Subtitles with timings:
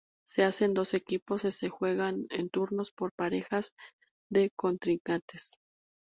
[0.25, 3.75] Se hacen dos equipos y se juegan en turnos por parejas
[4.31, 5.57] de contrincantes.